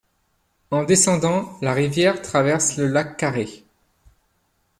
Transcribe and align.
En 0.71 0.81
descendant, 0.83 1.47
la 1.61 1.73
rivière 1.73 2.23
traverse 2.23 2.77
le 2.77 2.87
lac 2.87 3.17
Carré. 3.17 3.63